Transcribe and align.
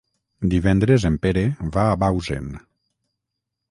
Divendres 0.53 1.05
en 1.11 1.21
Pere 1.27 1.45
va 1.79 1.87
a 1.87 1.95
Bausen. 2.07 2.53